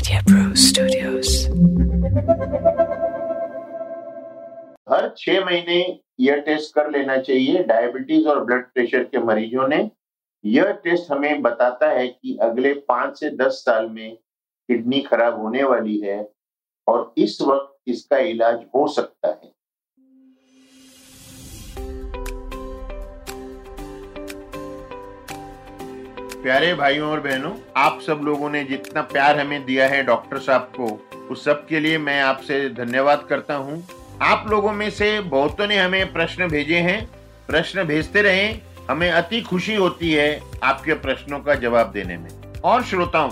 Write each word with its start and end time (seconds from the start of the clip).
Media 0.00 0.22
Pro 0.24 0.54
Studios. 0.56 1.30
हर 4.88 5.08
छह 5.18 5.44
महीने 5.44 5.76
यह 6.20 6.40
टेस्ट 6.40 6.74
कर 6.74 6.90
लेना 6.90 7.16
चाहिए 7.18 7.62
डायबिटीज़ 7.64 8.28
और 8.28 8.42
ब्लड 8.44 8.64
प्रेशर 8.66 9.02
के 9.04 9.18
मरीजों 9.24 9.66
ने 9.68 9.80
यह 10.44 10.70
टेस्ट 10.84 11.10
हमें 11.12 11.42
बताता 11.42 11.90
है 11.90 12.06
कि 12.08 12.36
अगले 12.42 12.72
पाँच 12.88 13.20
से 13.20 13.30
दस 13.36 13.62
साल 13.64 13.88
में 13.88 14.16
किडनी 14.16 15.00
खराब 15.00 15.40
होने 15.40 15.62
वाली 15.64 15.98
है 15.98 16.18
और 16.86 17.12
इस 17.18 17.40
वक्त 17.42 17.90
इसका 17.90 18.18
इलाज 18.28 18.64
हो 18.74 18.86
सकता 18.94 19.28
है 19.28 19.52
प्यारे 26.42 26.74
भाइयों 26.74 27.10
और 27.10 27.20
बहनों, 27.20 27.50
आप 27.76 27.98
सब 28.06 28.20
लोगों 28.24 28.50
ने 28.50 28.64
जितना 28.64 29.02
प्यार 29.02 29.40
हमें 29.40 29.64
दिया 29.64 29.88
है 29.88 30.02
डॉक्टर 30.02 30.38
साहब 30.38 30.60
को, 30.60 31.08
उस 31.30 31.44
सब 31.44 31.66
के 31.66 31.80
लिए 31.80 31.98
मैं 31.98 32.22
आपसे 32.22 32.68
धन्यवाद 32.68 33.26
करता 33.28 33.54
हूँ। 33.54 33.88
आप 34.22 34.46
लोगों 34.50 34.72
में 34.72 34.90
से 34.90 35.20
बहुतों 35.20 35.66
ने 35.66 35.78
हमें 35.78 36.12
प्रश्न 36.12 36.48
भेजे 36.48 36.76
हैं। 36.76 37.10
प्रश्न 37.46 37.84
भेजते 37.84 38.22
रहें, 38.22 38.60
हमें 38.90 39.10
अति 39.10 39.40
खुशी 39.40 39.74
होती 39.74 40.12
है 40.12 40.40
आपके 40.62 40.94
प्रश्नों 40.94 41.40
का 41.40 41.54
जवाब 41.54 41.92
देने 41.92 42.16
में। 42.16 42.30
और 42.64 42.82
श्रोताओं, 42.82 43.30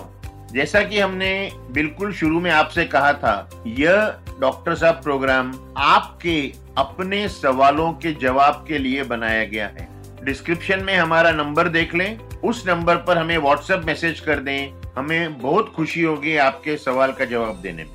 जैसा 0.53 0.83
कि 0.83 1.01
हमने 1.01 1.53
बिल्कुल 1.71 2.13
शुरू 2.13 2.41
में 2.41 2.51
आपसे 2.51 2.85
कहा 2.85 3.13
था, 3.13 3.51
यह 3.67 4.15
डॉक्टर 4.41 4.75
साहब 4.75 4.95
प्रोग्राम 4.95 5.75
आपके 5.77 6.53
अपने 6.79 7.29
सवालों 7.29 7.93
के 7.93 8.13
जवाब 8.13 8.65
के 8.69 8.79
लिए 8.79 9.03
बनाया 9.03 9.45
गया 9.45 9.67
है। 9.67 9.89
डिस्क्रिप्शन 10.25 10.85
में 10.85 10.97
हमारा 10.97 11.31
नंबर 11.31 11.69
देख 11.69 11.95
लें 11.95 12.28
उस 12.45 12.67
नंबर 12.67 12.97
पर 12.97 13.19
हमें 13.19 13.37
व्हाट्सएप 13.39 13.85
मैसेज 13.85 14.21
कर 14.21 14.41
दें। 14.41 14.83
हमें 14.97 15.39
बहुत 15.39 15.69
खुशी 15.69 16.03
होगी 16.03 16.37
आपके 16.37 16.77
सवाल 16.77 17.13
का 17.13 17.25
जवाब 17.25 17.61
देने 17.63 17.85
में। 17.85 17.91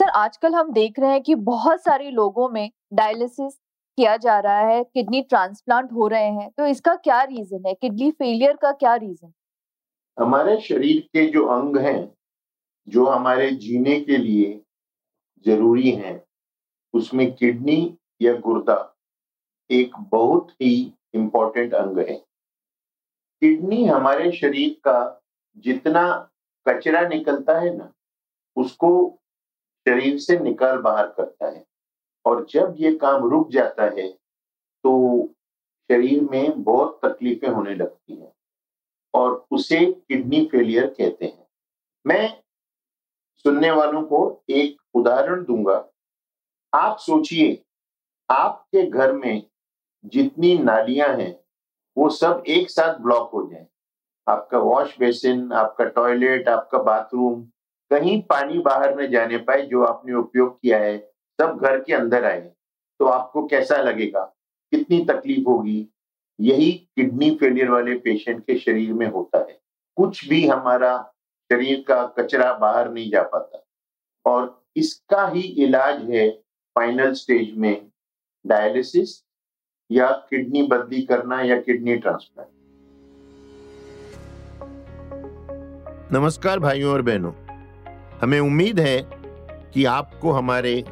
सर 0.00 0.08
आजकल 0.08 0.54
हम 0.54 0.72
देख 0.72 0.98
रहे 0.98 1.10
हैं 1.10 1.22
कि 1.22 1.34
बहुत 1.34 1.84
सारे 1.84 2.10
लोगों 2.10 2.48
में 2.48 2.70
डायलिसिस 2.92 3.54
किया 3.98 4.16
जा 4.16 4.38
रहा 4.38 4.66
है 4.68 4.82
किडनी 4.84 5.22
ट्रांसप्लांट 5.22 5.92
हो 5.92 6.08
रहे 6.08 6.30
हैं। 6.30 6.50
तो 6.50 6.66
इसका 6.66 6.94
क्या 6.94 7.22
रीजन 7.22 7.62
है? 7.66 7.74
किडनी 7.74 8.10
फेलियर 8.10 8.56
का 8.56 8.72
क्या 8.72 8.94
रीजन 8.94 9.32
हमारे 10.18 10.60
शरीर 10.60 11.00
के 11.12 11.26
जो 11.26 11.46
अंग 11.46 11.76
हैं 11.76 12.12
जो 12.88 13.06
हमारे 13.06 13.50
जीने 13.50 14.00
के 14.00 14.16
लिए 14.16 14.60
ज़रूरी 15.46 15.90
हैं 15.90 16.20
उसमें 16.94 17.32
किडनी 17.32 17.96
या 18.22 18.32
गुर्दा 18.32 18.96
एक 19.70 19.96
बहुत 20.10 20.50
ही 20.52 20.92
इम्पोर्टेंट 21.14 21.74
अंग 21.74 21.98
है। 21.98 22.25
किडनी 23.46 23.84
हमारे 23.84 24.30
शरीर 24.32 24.70
का 24.84 25.22
जितना 25.56 26.02
कचरा 26.66 27.00
निकलता 27.08 27.58
है 27.60 27.76
ना, 27.76 27.92
उसको 28.56 28.88
शरीर 29.86 30.18
से 30.18 30.38
निकाल 30.38 30.78
बाहर 30.78 31.06
करता 31.08 31.48
है। 31.48 31.64
और 32.24 32.46
जब 32.50 32.74
ये 32.78 32.92
काम 32.96 33.28
रुक 33.30 33.50
जाता 33.50 33.84
है 33.96 34.08
तो 34.84 34.94
शरीर 35.90 36.22
में 36.22 36.62
बहुत 36.62 36.98
तकलीफें 37.04 37.48
होने 37.48 37.74
लगती 37.74 38.16
हैं 38.16 38.32
और 39.14 39.46
उसे 39.50 39.84
किडनी 39.86 40.44
फेलियर 40.46 40.86
कहते 40.88 41.26
हैं। 41.26 41.46
मैं 42.06 42.42
सुनने 43.44 43.70
वालों 43.70 44.02
को 44.02 44.42
एक 44.50 44.82
उदाहरण 44.94 45.44
दूँगा। 45.44 45.78
आप 46.72 46.98
सोचिए, 46.98 47.62
आपके 48.30 48.86
घर 48.86 49.12
में 49.12 49.42
जितनी 50.04 50.56
नालियाँ 50.58 51.16
हैं 51.16 51.34
वो 51.98 52.08
सब 52.08 52.42
एक 52.46 52.70
साथ 52.70 52.98
ब्लॉक 52.98 53.30
हो 53.30 53.48
जाए। 53.52 53.66
आपका 54.28 54.58
वॉश 54.58 54.98
बेसिन 54.98 55.52
आपका 55.52 55.84
टॉयलेट 55.84 56.48
आपका 56.48 56.78
बाथरूम 56.78 57.42
कहीं 57.90 58.22
पानी 58.22 58.58
बाहर 58.58 59.00
न 59.00 59.10
जाने 59.10 59.36
पाए 59.38 59.62
जो 59.62 59.84
आपने 59.84 60.14
उपयोग 60.14 60.60
किया 60.60 60.78
है, 60.78 60.98
सब 61.40 61.58
घर 61.62 61.82
के 61.82 61.94
अंदर 61.94 62.24
आए। 62.24 62.52
तो 62.98 63.06
आपको 63.06 63.46
कैसा 63.46 63.76
लगेगा? 63.76 64.24
कितनी 64.70 65.04
तकलीफ़ 65.04 65.48
होगी? 65.48 65.88
यही 66.40 66.72
किडनी 66.72 67.36
फेलियर 67.36 67.70
वाले 67.70 67.98
पेशेंट 67.98 68.46
के 68.46 68.58
शरीर 68.58 68.92
में 68.92 69.06
होता 69.06 69.38
है। 69.38 69.60
कुछ 69.96 70.28
भी 70.28 70.46
हमारा 70.46 71.14
शरीर 71.52 71.84
का 71.88 72.06
कचरा 72.06 72.52
बाहर 72.52 72.90
नहीं 72.90 73.10
जा 73.10 73.22
पाता। 73.22 73.66
और 74.26 74.64
इसका 74.76 75.28
ही 75.28 75.40
इलाज 75.40 76.10
है 76.10 76.30
फाइनल 76.74 77.12
स्टेज 77.12 77.56
में 77.56 77.90
डायलिसिस 78.46 79.25
या 79.90 80.06
किडनी 80.30 80.62
बदली 80.62 81.02
करना 81.02 81.42
या 81.42 81.56
किडनी 81.56 81.96
ट्रांसप्लांट। 81.96 82.48
नमस्कार 86.12 86.58
भाइयों 86.58 86.92
और 86.92 87.02
बहनों। 87.02 87.32
हमें 88.22 88.40
उम्मीद 88.40 88.80
है 88.80 89.06
कि 89.74 89.84
आपको 89.84 90.32
हमारे 90.32 90.84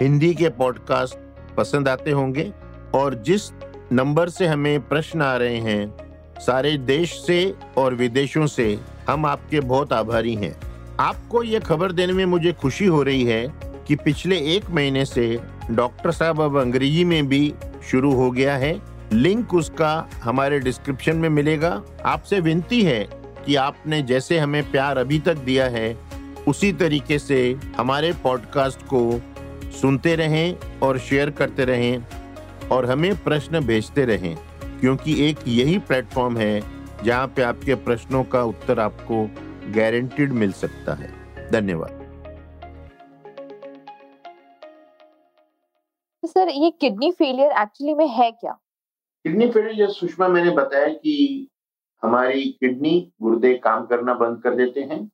हिंदी 0.00 0.34
के 0.34 0.48
पॉडकास्ट 0.48 1.16
पसंद 1.56 1.88
आते 1.88 2.10
होंगे 2.10 2.52
और 2.94 3.14
जिस 3.14 3.50
नंबर 3.92 4.28
से 4.28 4.46
हमें 4.46 4.88
प्रश्न 4.88 5.22
आ 5.22 5.36
रहे 5.36 5.56
हैं, 5.56 5.96
सारे 6.38 6.76
देश 6.76 7.20
से 7.26 7.54
और 7.76 7.94
विदेशों 7.94 8.46
से 8.46 8.80
हम 9.08 9.26
आपके 9.26 9.60
बहुत 9.60 9.92
आभारी 9.92 10.34
हैं। 10.34 10.56
आपको 11.00 11.42
ये 11.42 11.60
खबर 11.60 11.92
देने 11.92 12.12
में 12.12 12.24
मुझे 12.24 12.52
खुशी 12.52 12.86
हो 12.86 13.02
रही 13.02 13.24
है 13.24 13.46
कि 13.88 13.96
पिछले 13.96 14.36
एक 14.56 14.70
महीने 14.70 15.04
से 15.04 15.40
डॉक्टर 15.70 16.10
साहब 16.10 16.40
अब 16.40 16.60
अंग्रेज़ी 16.60 17.04
में 17.04 17.26
भी 17.26 17.54
शुरू 17.90 18.12
हो 18.12 18.30
गया 18.30 18.56
है। 18.56 18.74
लिंक 19.12 19.54
उसका 19.54 20.08
हमारे 20.22 20.58
डिस्क्रिप्शन 20.60 21.16
में 21.16 21.28
मिलेगा। 21.28 21.82
आपसे 22.04 22.40
विनती 22.40 22.82
है 22.82 23.08
कि 23.46 23.54
आपने 23.54 24.02
जैसे 24.02 24.38
हमें 24.38 24.70
प्यार 24.70 24.98
अभी 24.98 25.18
तक 25.18 25.36
दिया 25.36 25.66
है, 25.66 25.96
उसी 26.48 26.72
तरीके 26.72 27.18
से 27.18 27.38
हमारे 27.76 28.12
पॉडकास्ट 28.22 28.82
को 28.86 29.20
सुनते 29.80 30.14
रहें 30.16 30.78
और 30.82 30.98
शेयर 30.98 31.30
करते 31.30 31.64
रहें 31.64 32.04
और 32.70 32.90
हमें 32.90 33.14
प्रश्न 33.24 33.60
भेजते 33.60 34.04
रहें, 34.04 34.36
क्योंकि 34.80 35.28
एक 35.28 35.38
यही 35.48 35.78
प्लेटफॉर्म 35.78 36.36
है 36.36 36.62
जहाँ 37.04 37.26
पे 37.26 37.42
आपके 37.42 37.74
प्रश्नों 37.74 38.24
का 38.24 38.42
उत्तर 38.42 38.80
आपको 38.80 39.24
गारंटीड 39.74 40.32
मिल 40.32 40.52
सकता 40.52 40.94
है। 40.94 41.10
धन्यवाद। 41.52 41.95
तो 46.26 46.32
सर, 46.32 46.48
ये 46.48 46.70
किडनी 46.70 47.12
फेलियर 47.12 47.52
एक्चुअली 47.52 47.94
में 47.94 48.08
है 48.08 48.32
क्या? 48.32 48.52
किडनी 49.24 49.50
फेलियर, 49.50 49.76
जैसे 49.76 49.92
सुषमा 49.92 50.28
मैंने 50.28 50.50
बताया 50.50 50.88
कि 50.88 51.48
हमारी 52.02 52.44
किडनी 52.44 53.12
गुर्दे 53.22 53.54
काम 53.54 53.86
करना 53.86 54.14
बंद 54.14 54.42
कर 54.42 54.54
देते 54.54 54.80
हैं। 54.80 55.10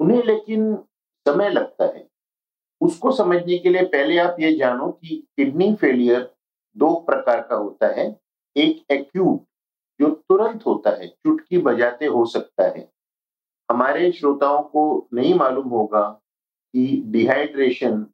उन्हें 0.00 0.22
लेकिन 0.22 0.76
समय 1.28 1.50
लगता 1.50 1.84
है। 1.84 2.08
उसको 2.80 3.12
समझने 3.12 3.58
के 3.58 3.68
लिए 3.68 3.82
पहले 3.82 4.18
आप 4.18 4.36
ये 4.40 4.52
जानो 4.52 4.88
कि 4.92 5.28
किडनी 5.36 5.74
फेलियर 5.74 6.34
दो 6.76 6.94
प्रकार 6.94 7.40
का 7.40 7.54
होता 7.54 7.86
है। 7.86 8.20
एक 8.56 8.92
एक्यूट 8.92 9.44
जो 10.00 10.10
तुरंत 10.10 10.66
होता 10.66 10.90
है, 10.90 11.06
चुटकी 11.06 11.58
बजाते 11.58 12.06
हो 12.06 12.26
सकता 12.26 12.64
है। 12.64 12.92
हमारे 13.70 14.12
श्रोताओं 14.12 14.62
को 14.62 15.08
नहीं 15.14 15.34
मालूम 15.34 15.68
होगा 15.68 16.20
कि 16.72 17.02
डिहाइड्रेशन 17.06 18.06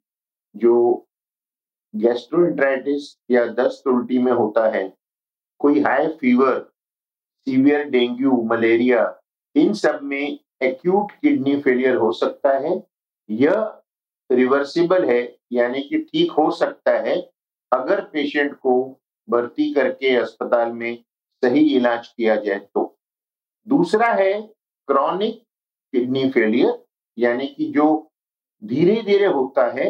जो 0.55 1.05
गैस्ट्रोइंट्राइटिस 1.95 3.15
या 3.31 3.45
दस्त 3.53 3.87
उल्टी 3.87 4.17
में 4.17 4.31
होता 4.31 4.67
है। 4.69 4.87
कोई 5.59 5.81
high 5.81 6.07
fever 6.07 6.59
severe 7.47 7.83
dengue 7.89 8.41
malaria 8.43 9.03
इन 9.55 9.73
सब 9.73 9.99
में 10.03 10.39
एक्यूट 10.61 11.11
किडनी 11.11 11.59
फेलियर 11.61 11.95
हो 11.95 12.11
सकता 12.11 12.57
है। 12.57 12.83
यह 13.29 13.81
रिवर्सिबल 14.29 15.05
है, 15.05 15.21
यानी 15.51 15.81
कि 15.81 15.97
ठीक 16.01 16.31
हो 16.31 16.49
सकता 16.51 16.91
है, 16.99 17.15
अगर 17.71 18.01
पेशेंट 18.03 18.53
को 18.53 19.01
भर्ती 19.29 19.71
करके 19.73 20.15
अस्पताल 20.15 20.71
में 20.71 21.03
सही 21.43 21.63
इलाज 21.75 22.07
किया 22.07 22.35
जाए 22.35 22.59
तो। 22.59 22.99
दूसरा 23.67 24.07
है 24.07 24.41
क्रॉनिक 24.87 25.41
किडनी 25.93 26.29
फेलियर 26.29 26.85
यानी 27.17 27.47
कि 27.47 27.65
जो 27.65 28.11
धीरे 28.63 29.01
धीरे 29.01 29.25
होता 29.25 29.65
है 29.71 29.89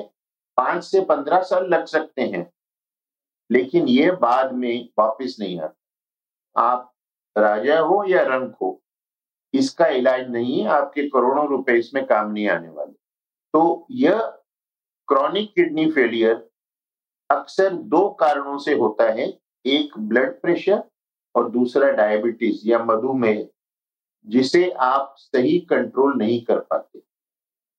पाँच 0.60 0.84
से 0.84 1.02
पंद्रह 1.02 1.42
साल 1.42 1.66
लग 1.66 1.86
सकते 1.86 2.22
हैं। 2.22 2.52
लेकिन 3.52 3.88
ये 3.88 4.12
बाद 4.12 4.54
में 4.54 4.90
वापस 5.00 5.38
नहीं 5.40 5.60
आता। 5.60 6.62
आप 6.62 6.92
राजा 7.38 7.80
हो 7.80 8.04
या 8.10 8.22
रंग 8.24 8.52
हो, 8.62 8.82
इसका 9.54 9.86
इलाज 9.88 10.30
नहीं 10.30 10.62
है, 10.62 10.68
आपके 10.68 11.10
करोड़ों 11.10 11.48
रुपए 11.48 11.74
इसमें 11.74 12.06
काम 12.06 12.32
नहीं 12.32 12.48
आने 12.50 12.70
वाले। 12.70 12.92
तो 13.54 13.88
यह 13.92 14.20
क्रॉनिक 15.08 15.54
किडनी 15.56 15.92
फेलियर 15.92 16.50
अक्सर 17.32 17.74
दो 17.74 18.10
कारणों 18.10 18.58
से 18.58 18.74
होता 18.74 19.12
है, 19.12 19.40
एक 19.66 19.98
ब्लड 20.00 20.42
प्रेशर 20.42 20.84
और 21.36 21.50
दूसरा 21.52 21.92
डायबिटीज़ 21.92 22.68
या 22.70 22.80
मधुमेह, 22.80 23.50
जिसे 24.26 24.70
आप 24.72 25.16
सही 25.18 25.60
कंट्रोल 25.60 26.18
नहीं 26.18 26.44
कर 26.46 26.60
पाते। 26.60 27.02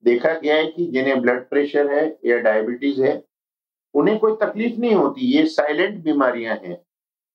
देखा 0.04 0.32
गया 0.34 0.56
है 0.56 0.66
कि 0.66 0.86
जिन्हें 0.86 1.20
ब्लड 1.22 1.48
प्रेशर 1.50 1.92
है 1.92 2.04
या 2.26 2.38
डायबिटीज़ 2.38 3.02
है, 3.02 3.24
उन्हें 3.94 4.18
कोई 4.18 4.32
तकलीफ़ 4.32 4.78
नहीं 4.80 4.94
होती, 4.94 5.20
ये 5.20 5.46
साइलेंट 5.46 6.02
बीमारियाँ 6.04 6.56
हैं। 6.56 6.76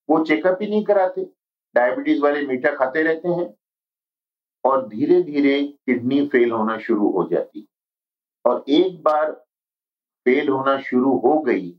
वो 0.10 0.24
चेकअप 0.26 0.60
ही 0.62 0.68
नहीं 0.70 0.84
कराते। 0.84 1.22
डायबिटीज़ 1.76 2.22
वाले 2.22 2.42
मीठा 2.48 2.72
खाते 2.72 3.04
रहते 3.04 3.30
हैं 3.30 3.54
और 4.64 4.88
धीरे 4.88 5.22
धीरे 5.24 5.62
किडनी 5.64 6.28
फेल 6.28 6.52
होना 6.52 6.78
शुरू 6.78 7.10
हो 7.10 7.28
जाती। 7.32 7.68
और 8.46 8.64
एक 8.70 9.02
बार 9.04 9.32
फेल 10.26 10.50
होना 10.50 10.78
शुरू 10.82 11.18
हो 11.18 11.40
गई 11.40 11.70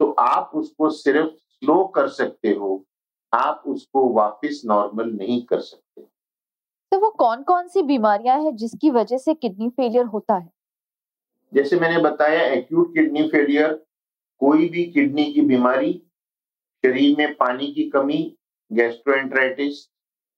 तो 0.00 0.10
आप 0.12 0.50
उसको 0.54 0.90
सिर्फ़ 0.90 1.30
स्लो 1.30 1.84
कर 1.84 2.08
सकते 2.08 2.48
हो। 2.48 2.84
आप 3.32 3.62
उसको 3.66 4.08
वापस 4.14 4.62
नॉर्मल 4.66 5.10
नहीं 5.10 5.44
कर 5.46 5.60
सकते। 5.60 5.89
तो 6.92 6.98
वो 6.98 7.10
कौन 7.10 7.42
कौन 7.42 7.68
सी 7.68 7.82
बीमारियाँ 7.82 8.38
हैं 8.42 8.54
जिसकी 8.56 8.90
वजह 8.90 9.18
से 9.18 9.34
किडनी 9.34 9.68
फेलियर 9.68 10.04
होता 10.04 10.34
है? 10.34 10.50
जैसे 11.52 11.78
मैंने 11.80 12.00
बताया 12.02 12.42
एक्यूट 12.44 12.94
किडनी 12.94 13.28
फेलियर 13.28 13.72
कोई 14.40 14.68
भी 14.68 14.84
किडनी 14.84 15.24
की 15.32 15.40
बीमारी, 15.40 15.92
शरीर 16.84 17.16
में 17.18 17.34
पानी 17.34 17.66
की 17.66 17.88
कमी 17.90 18.36
गैस्ट्रोएंट्राइटिस 18.70 19.88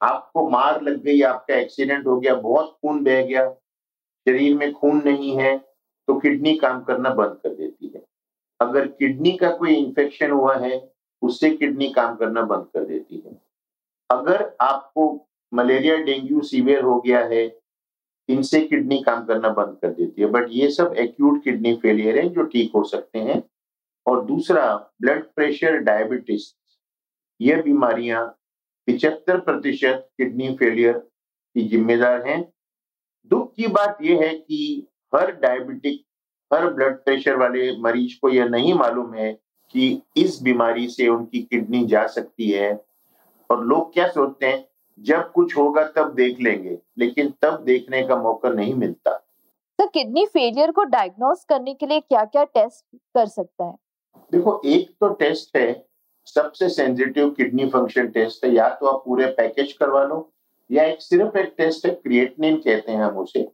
आपको 0.00 0.48
मार 0.50 0.80
लग 0.82 1.02
गई, 1.02 1.20
आपका 1.22 1.54
एक्सीडेंट 1.54 2.06
हो 2.06 2.18
गया, 2.20 2.34
बहुत 2.34 2.78
खून 2.82 3.02
बह 3.04 3.22
गया, 3.22 3.48
शरीर 4.26 4.56
में 4.56 4.72
खून 4.72 5.02
नहीं 5.04 5.36
है 5.36 5.56
तो 6.08 6.18
किडनी 6.20 6.56
काम 6.56 6.82
करना 6.84 7.10
बंद 7.10 7.38
कर 7.42 7.54
देती 7.54 7.92
है। 7.94 8.04
अगर 8.60 8.86
किडनी 8.88 9.32
का 9.32 9.50
कोई 9.50 9.74
इंफेक्शन 9.74 10.30
हुआ 10.30 10.56
है, 10.56 10.90
उससे 11.22 11.50
किडनी 11.50 11.90
काम 11.90 12.16
करना 12.16 12.42
बंद 12.42 12.66
कर 12.74 12.84
देती 12.84 13.22
है। 13.26 13.40
अगर 14.10 14.50
आपको 14.60 15.08
मलेरिया, 15.54 15.96
डेंगू, 15.96 16.40
सीवियर 16.40 16.82
हो 16.82 17.00
गया 17.00 17.24
है, 17.24 17.58
इनसे 18.28 18.60
किडनी 18.60 19.02
काम 19.02 19.24
करना 19.24 19.48
बंद 19.48 19.78
कर 19.82 19.88
देती 19.88 20.22
है। 20.22 20.28
बट 20.28 20.46
ये 20.50 20.70
सब 20.70 20.94
एक्यूट 20.98 21.44
किडनी 21.44 21.74
फेलियर 21.76 22.18
है 22.18 22.28
जो 22.28 22.42
ठीक 22.42 22.72
हो 22.74 22.84
सकते 22.84 23.18
हैं। 23.18 23.42
और 24.06 24.24
दूसरा 24.24 24.92
ब्लड 25.00 25.24
प्रेशर 25.24 25.76
डायबिटीज़ 25.76 26.54
ये 27.40 27.62
बीमारियाँ 27.62 28.38
पिचहत्तर 28.86 29.40
प्रतिशत 29.40 30.08
किडनी 30.18 30.56
फेलियर 30.56 30.98
की 31.54 31.68
जिम्मेदार 31.68 32.26
हैं। 32.28 32.52
दुख 33.26 33.54
की 33.54 33.66
बात 33.66 33.98
यह 34.02 34.20
है 34.20 34.34
कि 34.34 34.88
हर 35.14 35.30
डायबिटिक 35.32 36.04
हर 36.52 36.70
ब्लड 36.70 36.96
प्रेशर 36.96 37.36
वाले 37.36 37.80
मरीज़ 37.80 38.18
को 38.22 38.28
यह 38.28 38.44
नहीं 38.44 38.74
मालूम 38.74 39.14
है 39.14 39.32
कि 39.70 40.02
इस 40.16 40.42
बीमारी 40.42 40.88
से 40.88 41.08
उनकी 41.08 41.42
किडनी 41.42 41.86
जा 41.86 42.06
सकती 42.06 42.50
है। 42.50 42.84
और 43.50 43.64
लोग 43.64 43.94
क्या 43.94 44.08
सोचते 44.08 44.46
हैं? 44.46 44.68
जब 45.02 45.30
कुछ 45.32 45.56
होगा 45.56 45.84
तब 45.86 46.14
देख 46.14 46.40
लेंगे 46.40 46.78
लेकिन 46.98 47.32
तब 47.42 47.62
देखने 47.64 48.02
का 48.02 48.16
मौका 48.16 48.48
नहीं 48.48 48.74
मिलता। 48.74 49.12
तो 49.78 49.86
किडनी 49.86 50.24
फेलियर 50.26 50.70
को 50.70 50.84
डायग्नोस 50.84 51.44
करने 51.44 51.74
के 51.74 51.86
लिए 51.86 52.00
क्या 52.00 52.24
क्या 52.24 52.44
टेस्ट 52.44 52.84
कर 53.14 53.26
सकता 53.26 53.64
है? 53.64 53.74
देखो 54.32 54.60
एक 54.64 54.90
तो 55.00 55.08
टेस्ट 55.14 55.56
है 55.56 55.84
सबसे 56.26 56.68
सेंसिटिव 56.68 57.30
किडनी 57.30 57.68
फ़ंक्शन 57.70 58.08
टेस्ट 58.08 58.44
है 58.44 58.52
या 58.52 58.68
तो 58.70 58.86
आप 58.86 59.02
पूरे 59.04 59.26
पैकेज 59.32 59.72
करवा 59.72 60.04
लो 60.04 60.28
या 60.70 60.84
एक 60.84 61.02
सिर्फ़ 61.02 61.38
एक 61.38 61.54
टेस्ट 61.58 61.86
है 61.86 61.94
क्रिएटनिन 61.94 62.56
कहते 62.56 62.92
हैं 62.92 63.02
हम 63.02 63.16
उसे। 63.18 63.48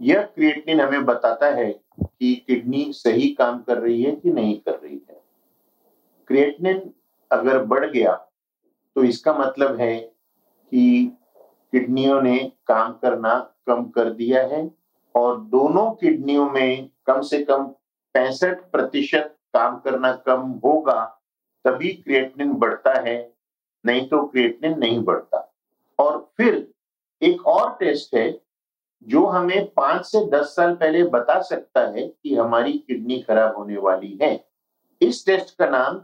यह 0.00 0.22
क्रिएटनिन 0.24 0.80
हमें 0.80 1.04
बताता 1.04 1.46
है 1.54 1.70
कि 2.00 2.34
किडनी 2.46 2.92
सही 2.92 3.28
काम 3.28 3.58
कर 3.58 3.78
रही 3.78 4.02
है 4.02 4.12
कि 4.12 4.30
नहीं 4.30 4.58
कर 4.58 4.78
रही 4.78 5.00
है। 5.10 5.20
क्रिएटनिन 6.30 6.90
अगर 7.30 7.64
बढ़ 7.64 7.84
गया 7.86 8.14
तो 8.96 9.04
इसका 9.04 9.32
मतलब 9.38 9.80
है 9.80 10.17
कि 10.72 11.16
किडनियों 11.72 12.20
ने 12.22 12.38
काम 12.66 12.92
करना 12.92 13.38
कम 13.66 13.84
कर 13.84 14.10
दिया 14.10 14.42
है 14.46 14.70
और 15.14 15.40
दोनों 15.40 15.90
किडनियों 15.90 16.50
में 16.50 16.88
कम 17.06 17.20
से 17.20 17.42
कम 17.44 17.64
पैंसठ 18.14 18.60
प्रतिशत 18.72 19.34
काम 19.54 19.78
करना 19.78 20.12
कम 20.26 20.40
होगा, 20.64 21.04
तभी 21.64 21.88
क्रिएटनिन 21.88 22.52
बढ़ता 22.52 22.92
है, 23.00 23.32
नहीं 23.86 24.08
तो 24.08 24.22
क्रिएटनिन 24.26 24.78
नहीं 24.78 25.02
बढ़ता। 25.04 25.52
और 25.98 26.32
फिर 26.36 26.66
एक 27.22 27.46
और 27.46 27.76
टेस्ट 27.80 28.14
है, 28.14 28.40
जो 29.02 29.26
हमें 29.26 29.66
पाँच 29.70 30.06
से 30.06 30.24
दस 30.26 30.54
साल 30.56 30.74
पहले 30.74 31.02
बता 31.04 31.40
सकता 31.42 31.80
है 31.88 32.06
कि 32.08 32.34
हमारी 32.34 32.72
किडनी 32.72 33.18
खराब 33.18 33.56
होने 33.56 33.76
वाली 33.76 34.18
है। 34.22 34.32
इस 35.00 35.24
टेस्ट 35.26 35.56
का 35.58 35.66
नाम, 35.66 35.98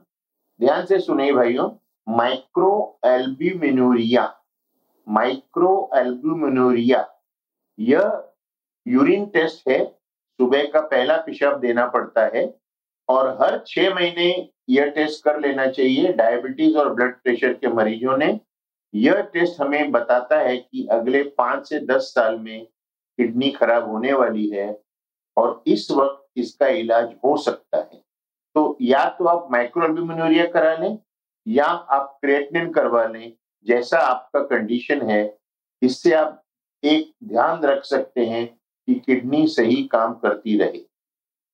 ध्यान 0.61 0.87
से 0.87 0.99
सुने 0.99 1.33
भाइयों 1.33 1.71
माइक्रो 2.07 2.99
एल्ब्यूमिनूरिया 3.05 4.25
माइक्रो 5.07 5.91
एल्ब्यूमिनूरिया 5.97 7.07
यह 7.79 8.23
यूरिन 8.87 9.27
टेस्ट 9.27 9.69
है, 9.69 9.85
सुबह 9.85 10.67
का 10.73 10.81
पहला 10.83 11.17
पेशाब 11.17 11.59
देना 11.61 11.87
पड़ता 11.87 12.25
है, 12.35 12.45
और 13.09 13.29
हर 13.43 13.59
छह 13.67 13.95
महीने 13.95 14.29
यह 14.71 14.91
टेस्ट 14.91 15.25
कर 15.25 15.41
लेना 15.41 15.67
चाहिए 15.69 16.13
डायबिटीज़ 16.13 16.77
और 16.79 16.93
ब्लड 16.95 17.15
प्रेशर 17.15 17.53
के 17.55 17.69
मरीजों 17.69 18.17
ने। 18.17 18.39
यह 18.95 19.21
टेस्ट 19.33 19.61
हमें 19.61 19.91
बताता 19.93 20.39
है 20.39 20.57
कि 20.57 20.87
अगले 20.93 21.23
पाँच 21.39 21.69
से 21.69 21.79
दस 21.87 22.13
साल 22.15 22.39
में 22.39 22.65
किडनी 23.19 23.51
खराब 23.51 23.89
होने 23.91 24.13
वाली 24.13 24.49
है, 24.49 24.69
और 25.37 25.63
इस 25.67 25.91
वक्त 25.91 26.23
इसका 26.37 26.69
इलाज 26.69 27.15
हो 27.25 27.37
सकता 27.37 27.79
है। 27.79 28.03
तो 28.57 28.77
या 28.81 29.05
तो 29.11 29.25
आप 29.27 29.49
माइक्रोअल्ब्यूमिनूरिया 29.53 30.47
करा 30.47 30.75
लें, 30.77 30.99
या 31.47 31.65
आप 31.65 32.19
क्रिएटिनिन 32.23 32.71
करवा 32.73 33.05
लें 33.07 33.33
जैसा 33.67 33.99
आपका 33.99 34.41
कंडीशन 34.47 35.03
है 35.03 35.23
इससे 35.83 36.13
आप 36.15 36.43
एक 36.83 37.13
ध्यान 37.25 37.63
रख 37.63 37.85
सकते 37.85 38.25
हैं 38.27 38.47
कि 38.47 38.95
किडनी 38.97 39.47
सही 39.49 39.83
काम 39.89 40.15
करती 40.15 40.59
रहे। 40.59 40.79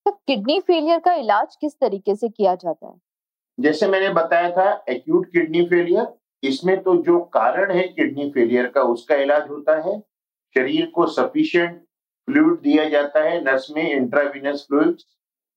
तो 0.05 0.11
किडनी 0.11 0.59
फेलियर 0.59 0.99
का 0.99 1.13
इलाज 1.13 1.55
किस 1.55 1.73
तरीके 1.73 2.15
से 2.15 2.29
किया 2.29 2.55
जाता 2.55 2.87
है? 2.87 2.99
जैसे 3.57 3.87
मैंने 3.87 4.09
बताया 4.13 4.49
था 4.51 4.83
एक्यूट 4.89 5.31
किडनी 5.31 5.65
फेलियर 5.65 6.13
इसमें 6.43 6.81
तो 6.83 6.95
जो 7.03 7.19
कारण 7.33 7.71
है 7.71 7.87
किडनी 7.87 8.29
फेलियर 8.31 8.67
का 8.67 8.81
उसका 8.83 9.15
इलाज 9.17 9.49
होता 9.49 9.75
है। 9.81 9.99
शरीर 10.55 10.85
को 10.95 11.05
सफिशिएंट 11.07 11.79
फ्लूड 12.27 12.59
दिया 12.61 12.87
जाता 12.89 13.23
है 13.23 13.39
नस 13.43 13.67
में 13.75 13.83
इंट्रावीनस 13.83 14.65
फ्लूड 14.67 14.97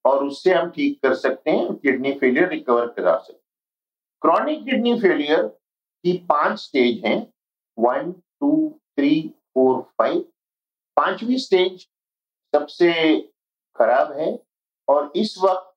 और 0.05 0.25
उससे 0.25 0.53
हम 0.55 0.71
ठीक 0.71 0.99
कर 1.03 1.15
सकते 1.15 1.51
हैं 1.51 1.75
किडनी 1.75 2.13
फेलियर 2.13 2.49
रिकवर 2.49 2.87
करा 2.89 3.17
सकते 3.19 3.43
क्रॉनिक 4.23 4.65
किडनी 4.65 4.99
फेलियर 5.01 5.43
की 6.05 6.13
पाँच 6.29 6.59
स्टेज 6.61 7.05
हैं। 7.07 7.19
One 7.79 8.13
two 8.13 8.69
three 8.99 9.21
four 9.55 9.81
five 9.99 10.21
पांचवी 10.97 11.39
स्टेज 11.39 11.87
सबसे 12.55 12.93
खराब 13.77 14.13
है 14.19 14.39
और 14.89 15.13
इस 15.17 15.35
वक्त 15.43 15.73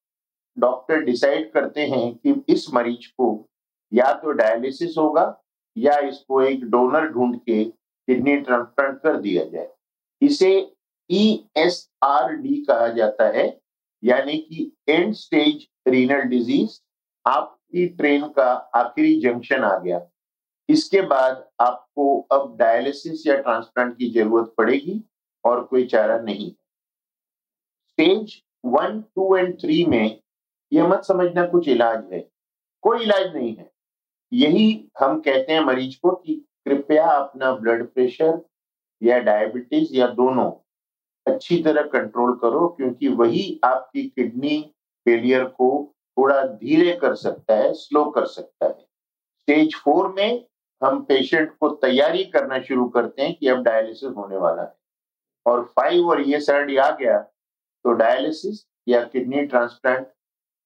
डॉक्टर 0.58 1.04
डिसाइड 1.04 1.52
करते 1.54 1.86
हैं 1.88 2.14
कि 2.16 2.34
इस 2.50 2.68
मरीज़ 2.74 3.08
को 3.12 3.28
या 3.92 4.12
तो 4.14 4.32
डायलिसिस 4.34 4.98
होगा 4.98 5.26
या 5.76 5.98
इसको 6.00 6.42
एक 6.42 6.64
डोनर 6.66 7.08
ढूंढ 7.12 7.36
के 7.40 7.64
किडनी 7.64 8.36
ट्रांसप्लांट 8.38 9.00
कर 9.02 9.18
दिया 9.22 9.44
जाए। 9.46 9.68
इसे 10.22 10.50
ई 11.10 11.50
एस 11.58 11.90
आर 12.04 12.34
डी 12.34 12.64
कहा 12.66 12.88
जाता 12.90 13.28
है, 13.30 13.46
यानी 14.04 14.38
कि 14.40 14.72
एंड 14.90 15.14
स्टेज 15.14 15.68
रीनल 15.88 16.22
डिज़ीज़ 16.30 16.80
आपकी 17.26 17.88
ट्रेन 17.90 18.28
का 18.30 18.52
आखिरी 18.76 19.20
जंक्शन 19.22 19.64
आ 19.64 19.78
गया। 19.78 20.00
इसके 20.70 21.02
बाद 21.02 21.44
आपको 21.62 22.20
अब 22.32 22.56
डायलिसिस 22.58 23.28
या 23.28 23.36
ट्रांसप्लांट 23.36 23.98
की 23.98 24.10
ज़रूरत 24.12 24.54
पड़ेगी 24.58 25.02
और 25.44 25.64
कोई 25.64 25.86
चारा 25.86 26.20
नहीं। 26.20 26.52
Stage 27.90 28.42
one 28.66 29.02
two 29.16 29.36
and 29.36 29.60
three 29.62 29.86
में 29.86 30.20
यह 30.72 30.88
मत 30.88 31.04
समझना 31.04 31.46
कुछ 31.46 31.68
इलाज 31.68 32.14
है। 32.14 32.20
कोई 32.84 33.04
इलाज 33.04 33.36
नहीं 33.36 33.56
है। 33.56 33.70
यही 34.32 34.92
हम 35.00 35.20
कहते 35.20 35.54
हैं 35.54 35.60
मरीज़ 35.60 35.98
को 36.02 36.12
कि 36.12 36.34
कृपया 36.66 37.06
अपना 37.08 37.52
ब्लड 37.56 37.86
प्रेशर 37.88 38.40
या 39.02 39.20
डायबिटीज़ 39.20 39.96
या 39.96 40.08
दोनों 40.08 40.52
अच्छी 41.26 41.62
तरह 41.64 41.82
कंट्रोल 41.84 42.34
करो 42.36 42.68
क्योंकि 42.68 43.08
वही 43.08 43.60
आपकी 43.64 44.04
किडनी 44.08 44.60
फेलियर 45.06 45.44
को 45.44 45.70
थोड़ा 46.18 46.44
धीरे 46.44 46.92
कर 46.96 47.16
सकता 47.16 47.56
है 47.56 47.74
स्लो 47.74 48.04
कर 48.06 48.26
सकता 48.26 48.66
है। 48.66 48.80
स्टेज 49.42 49.76
फोर 49.76 50.14
में 50.14 50.46
हम 50.82 51.02
पेशेंट 51.04 51.52
को 51.60 51.70
तैयारी 51.70 52.24
करना 52.24 52.62
शुरू 52.62 52.88
करते 52.90 53.22
हैं 53.22 53.36
कि 53.36 53.48
अब 53.48 53.64
डायलिसिस 53.64 54.12
होने 54.18 54.38
वाला 54.38 54.62
है। 54.62 54.74
और 55.46 55.64
फाइव 55.76 56.10
और 56.10 56.22
ये 56.22 56.40
सर्डी 56.42 56.78
आ 56.78 56.90
गया 56.92 57.20
तो 57.20 57.92
डायलिसिस 57.92 58.66
या 58.88 59.04
किडनी 59.04 59.46
ट्रांसप्लांट 59.46 60.06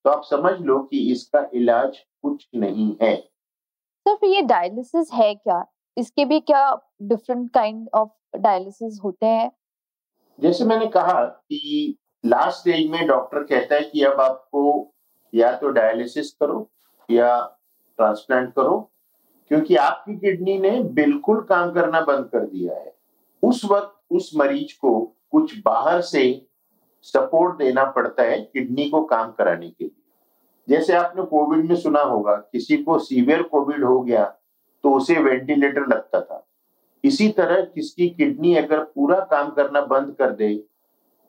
तो 0.06 0.10
आप 0.10 0.24
समझ 0.24 0.60
लो 0.62 0.80
कि 0.80 1.12
इसका 1.12 1.50
इलाज 1.54 1.98
कुछ 2.24 2.48
नहीं 2.56 2.96
है। 3.02 3.16
सर 3.16 4.16
फिर 4.16 4.30
ये 4.30 4.42
डायलिसिस 4.42 5.10
है 5.14 5.34
क्या? 5.36 5.66
इसके 5.98 6.26
भी 6.26 6.40
क्या 6.40 6.76
डिफरेंट 7.02 7.50
काइंड 7.54 7.90
ऑफ़ 7.94 8.38
डायलिसिस 8.38 9.00
होते 9.04 9.26
हैं? 9.26 9.52
जैसे 10.40 10.66
मैंने 10.66 10.88
कहा 10.88 11.24
कि 11.24 11.98
लास्ट 12.26 12.60
स्टेज 12.60 12.90
में 12.90 13.06
डॉक्टर 13.08 13.44
कहता 13.44 13.76
है 13.76 13.82
कि 13.82 14.04
अब 14.04 14.22
आपको 14.22 14.94
या 15.34 15.52
तो 15.56 15.70
डायलिसिस 15.70 16.32
करो 16.34 16.70
या 17.10 17.40
ट्रांसप्लांट 18.00 18.54
करो 18.54 18.91
क्योंकि 19.52 19.76
आपकी 19.76 20.16
किडनी 20.16 20.58
ने 20.60 20.70
बिल्कुल 20.94 21.40
काम 21.42 21.72
करना 21.72 22.02
बंद 22.02 22.26
कर 22.26 22.46
दिया 22.46 22.76
है। 22.76 22.94
उस 23.44 23.64
वक्त 23.66 23.94
उस 24.12 24.32
मरीज़ 24.38 24.74
को 24.82 24.92
कुछ 25.32 25.58
बाहर 25.66 26.02
से 26.02 26.22
सपोर्ट 27.02 27.58
देना 27.58 27.84
पड़ता 27.92 28.24
है 28.24 28.40
किडनी 28.44 28.90
को 28.90 29.04
काम 29.06 29.32
कराने 29.32 29.70
के 29.70 29.84
लिए। 29.84 30.02
जैसे 30.68 30.94
आपने 30.94 31.24
कोविड 31.24 31.70
में 31.70 31.76
सुना 31.76 32.02
होगा, 32.02 32.36
किसी 32.36 32.78
को 32.78 32.98
सीवियर 33.00 33.42
कोविड 33.44 33.84
हो 33.84 34.00
गया 34.02 34.26
तो 34.84 34.94
उसे 34.94 35.20
वेंटिलेटर 35.20 35.88
लगता 35.88 36.22
था। 36.22 36.48
इसी 37.04 37.30
तरह 37.30 37.62
किसकी 37.66 38.10
किडनी 38.10 38.56
अगर 38.56 38.84
पूरा 38.86 39.20
काम 39.32 39.50
करना 39.52 39.82
बंद 39.86 40.16
कर 40.20 40.32
दे 40.32 40.56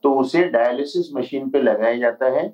तो 0.05 0.15
उसे 0.15 0.45
डायलिसिस 0.49 1.15
मशीन 1.15 1.51
पे 1.51 1.63
लगाया 1.63 1.99
जाता 1.99 2.31
है। 2.31 2.53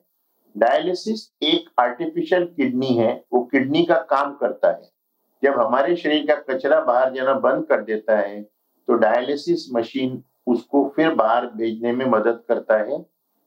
डायलिसिस 0.56 1.32
एक 1.42 1.70
आर्टिफिशियल 1.80 2.44
किडनी 2.46 2.94
है, 2.94 3.24
वो 3.32 3.44
किडनी 3.44 3.84
का 3.84 3.96
काम 4.10 4.34
करता 4.34 4.70
है। 4.70 4.96
जब 5.42 5.58
हमारे 5.60 5.96
शरीर 5.96 6.26
का 6.26 6.34
कचरा 6.44 6.80
बाहर 6.82 7.12
जाना 7.14 7.34
बंद 7.40 7.66
कर 7.66 7.82
देता 7.82 8.16
है 8.18 8.40
तो 8.42 8.94
डायलिसिस 8.96 9.66
मशीन 9.72 10.22
उसको 10.46 10.88
फिर 10.96 11.14
बाहर 11.14 11.46
भेजने 11.48 11.92
में 11.92 12.04
मदद 12.06 12.42
करता 12.48 12.76
है। 12.78 13.04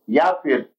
या 0.08 0.32
फिर 0.44 0.70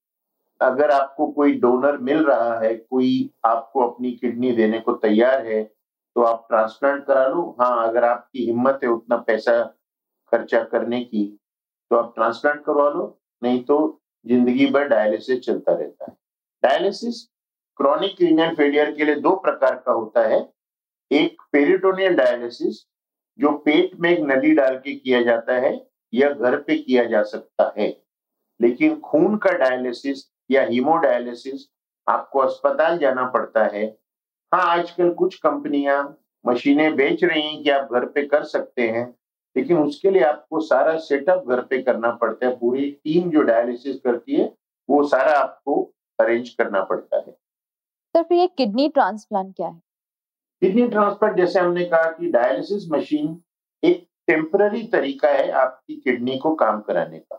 अगर 0.60 0.90
आपको 0.90 1.26
कोई 1.32 1.52
डोनर 1.60 1.96
मिल 1.98 2.24
रहा 2.24 2.58
है, 2.60 2.74
कोई 2.74 3.30
आपको 3.44 3.80
अपनी 3.82 4.10
किडनी 4.12 4.52
देने 4.52 4.80
को 4.80 4.92
तैयार 4.94 5.46
है 5.46 5.62
तो 6.16 6.22
आप 6.22 6.46
ट्रांसप्लांट 6.48 7.04
करा 7.06 7.26
लो। 7.26 7.42
हाँ 7.60 7.88
अगर 7.88 8.04
आपकी 8.04 8.46
हिम्मत 8.46 8.80
है 8.84 8.88
उतना 8.90 9.16
पैसा 9.18 9.62
खर्चा 10.32 10.62
करने 10.64 11.00
की 11.00 11.24
तो 11.90 11.96
आप 11.96 12.12
ट्रांसप्लांट 12.14 12.64
करवा 12.64 12.88
लो। 12.90 13.18
नहीं 13.42 13.62
तो 13.64 14.00
ज़िंदगी 14.26 14.66
भर 14.66 14.88
डायलिसिस 14.88 15.40
चलता 15.40 15.72
रहता 15.72 16.10
है। 16.10 16.16
डायलिसिस 16.62 17.22
क्रॉनिक 17.78 18.20
रीनल 18.20 18.54
फेलियर 18.54 18.90
के 18.92 19.04
लिए 19.04 19.14
दो 19.16 19.34
प्रकार 19.36 19.74
का 19.86 19.92
होता 19.92 20.26
है। 20.28 20.40
एक 21.12 21.42
पेरिटोनियल 21.52 22.14
डायलिसिस 22.14 22.86
जो 23.38 23.52
पेट 23.52 23.90
में 24.00 24.10
एक 24.10 24.20
नली 24.20 24.54
डाल 24.54 24.76
के 24.76 24.94
किया 24.94 25.22
जाता 25.22 25.54
है 25.54 25.86
या 26.14 26.30
घर 26.30 26.56
पे 26.56 26.76
किया 26.78 27.04
जा 27.04 27.22
सकता 27.22 27.74
है। 27.78 28.02
लेकिन 28.60 29.00
खून 29.00 29.36
का 29.36 29.50
डायलिसिस 29.50 30.24
या 30.50 30.62
हीमोडायलिसिस 30.62 31.68
आपको 32.08 32.38
अस्पताल 32.38 32.98
जाना 32.98 33.24
पड़ता 33.26 33.64
है। 33.64 33.98
हाँ 34.54 34.62
आजकल 34.78 35.10
कुछ 35.10 35.38
कंपनियाँ 35.38 36.18
मशीनें 36.46 36.96
बेच 36.96 37.24
रही 37.24 37.42
हैं 37.42 37.62
कि 37.62 37.70
आप 37.70 37.92
घर 37.92 38.04
पे 38.04 38.26
कर 38.26 38.44
सकते 38.44 38.88
हैं, 38.88 39.14
लेकिन 39.56 39.78
उसके 39.78 40.10
लिए 40.10 40.22
आपको 40.22 40.60
सारा 40.60 40.96
सेटअप 40.98 41.44
घर 41.48 41.60
पे 41.60 41.82
करना 41.82 42.10
पड़ता 42.10 42.46
है। 42.46 42.56
पूरी 42.56 42.90
टीम 42.90 43.30
जो 43.30 43.42
डायलिसिस 43.42 43.96
करती 43.96 44.36
है, 44.36 44.54
वो 44.90 45.08
सारा 45.08 45.32
आपको 45.32 45.94
अरेंज 46.20 46.48
करना 46.48 46.84
पड़ता 46.84 47.16
है। 47.16 47.32
सर, 47.32 48.22
फिर 48.22 48.38
ये 48.38 48.46
किडनी 48.46 48.88
ट्रांसप्लांट 48.88 49.56
क्या 49.56 49.68
है? 49.68 49.91
किडनी 50.62 50.86
ट्रांसप्लांट, 50.88 51.36
जैसे 51.36 51.60
हमने 51.60 51.84
कहा 51.84 52.10
कि 52.10 52.26
डायलिसिस 52.26 52.90
मशीन 52.90 53.42
एक 53.82 54.06
टेम्पररी 54.26 54.82
तरीका 54.82 55.28
है 55.28 55.50
आपकी 55.50 55.94
किडनी 55.96 56.38
को 56.38 56.54
काम 56.54 56.80
कराने 56.80 57.18
का। 57.18 57.36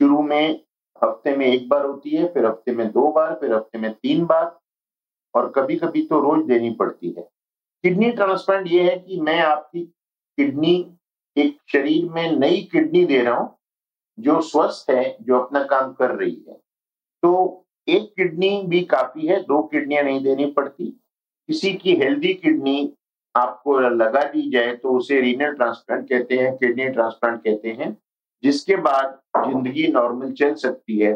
शुरू 0.00 0.22
में 0.22 0.60
हफ़्ते 1.04 1.36
में 1.36 1.46
एक 1.46 1.68
बार 1.68 1.84
होती 1.86 2.10
है, 2.10 2.32
फिर 2.32 2.46
हफ़्ते 2.46 2.72
में 2.72 2.88
दो 2.88 3.12
बार, 3.12 3.34
फिर 3.34 3.54
हफ़्ते 3.54 3.78
में 3.78 3.92
तीन 3.92 4.24
बार, 4.26 4.58
और 5.34 5.52
कभी 5.52 5.76
कभी 5.76 6.06
तो 6.06 6.20
रोज 6.20 6.46
देनी 6.46 6.70
पड़ती 6.70 7.10
है। 7.10 7.22
किडनी 7.84 8.10
ट्रांसप्लांट 8.10 8.66
ये 8.66 8.90
है 8.90 8.98
कि 8.98 9.20
मैं 9.20 9.38
आपकी 9.40 9.84
किडनी, 10.38 10.96
एक 11.36 11.58
शरीर 11.72 12.10
में 12.10 12.36
नई 12.36 12.62
किडनी 12.72 13.04
दे 13.04 13.22
रहा 13.22 13.34
हूँ, 13.34 13.56
जो 14.18 14.40
स्वस्थ 14.40 14.90
है, 14.90 15.16
जो 15.20 15.38
अपना 15.38 15.64
काम 15.64 15.92
कर 15.92 16.10
रही 16.10 16.44
है। 16.48 16.54
तो 17.22 17.66
एक 17.88 18.12
किडनी 18.16 18.62
भी 18.66 18.84
काफ़ी 18.84 19.26
है, 19.26 19.42
दो 19.42 19.62
किडनियाँ 19.62 20.02
नहीं 20.02 20.24
देनी 20.24 20.46
पड़ती 20.46 21.00
किसी 21.48 21.72
की 21.74 21.94
हेल्दी 21.96 22.32
किडनी 22.34 22.92
आपको 23.34 23.78
लगा 23.80 24.22
दी 24.24 24.50
जाए 24.50 24.74
तो 24.76 24.96
उसे 24.98 25.20
रीनल 25.20 25.52
ट्रांसप्लांट 25.52 26.08
कहते 26.08 26.36
हैं 26.38 26.56
किडनी 26.56 26.88
ट्रांसप्लांट 26.90 27.42
कहते 27.44 27.70
हैं 27.72 27.96
जिसके 28.42 28.76
बाद 28.76 29.18
ज़िंदगी 29.38 29.86
नॉर्मल 29.88 30.32
चल 30.32 30.54
सकती 30.54 30.98
है। 30.98 31.12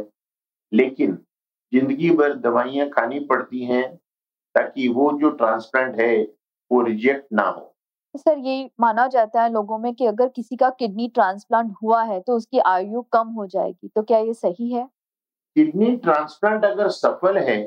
लेकिन 0.73 1.14
ज़िंदगी 1.73 2.11
भर 2.11 2.35
दवाइयाँ 2.38 2.88
खानी 2.88 3.20
पड़ती 3.20 3.64
हैं 3.64 3.85
ताकि 4.54 4.88
वो 4.88 5.11
जो 5.20 5.30
ट्रांसप्लांट 5.32 5.99
है 6.00 6.16
वो 6.70 6.82
रिजेक्ट 6.82 7.26
ना 7.32 7.42
हो। 7.42 7.64
सर 8.14 8.38
ये 8.38 8.70
माना 8.80 9.06
जाता 9.06 9.42
है 9.42 9.52
लोगों 9.52 9.78
में 9.78 9.94
कि 9.94 10.06
अगर 10.06 10.28
किसी 10.28 10.56
का 10.56 10.70
किडनी 10.70 11.08
ट्रांसप्लांट 11.08 11.73
हुआ 11.82 12.02
है 12.02 12.20
तो 12.20 12.37
उसकी 12.37 12.58
आयु 12.66 13.02
कम 13.12 13.28
हो 13.28 13.47
जाएगी 13.47 13.88
तो 13.88 14.02
क्या 14.02 14.18
ये 14.18 14.35
सही 14.35 14.73
है? 14.73 14.85
किडनी 15.56 15.97
ट्रांसप्लांट 15.97 16.64
अगर 16.64 16.88
सफल 16.90 17.38
है 17.38 17.61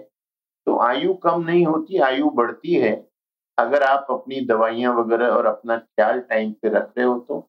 तो 0.67 0.77
आयु 0.79 1.13
कम 1.23 1.41
नहीं 1.41 1.65
होती, 1.65 1.97
आयु 1.99 2.29
बढ़ती 2.31 2.73
है। 2.75 2.93
अगर 3.57 3.83
आप 3.83 4.07
अपनी 4.09 4.39
दवाइयाँ 4.45 4.93
वगैरह 4.95 5.27
और 5.27 5.45
अपना 5.45 5.77
ख्याल 5.77 6.19
टाइम 6.21 6.51
पे 6.53 6.69
रख 6.69 6.91
रहे 6.97 7.05
हो 7.05 7.17
तो। 7.19 7.47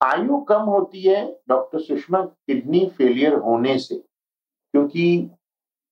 आयु 0.00 0.36
कम 0.48 0.62
होती 0.64 1.02
है 1.02 1.24
डॉक्टर 1.48 1.80
सुषमा 1.80 2.20
किडनी 2.22 2.84
फेलियर 2.98 3.34
होने 3.36 3.78
से, 3.78 3.94
क्योंकि 3.94 5.30